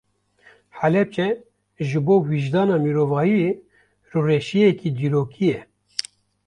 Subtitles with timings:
[0.77, 1.27] Helepçe
[1.87, 3.49] ji bo wijdana mirovahiyê
[4.09, 5.59] rûreşiyeke dîrokî ye.